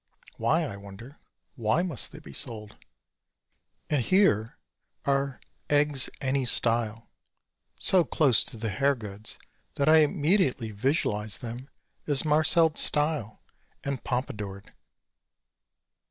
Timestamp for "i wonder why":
0.63-1.83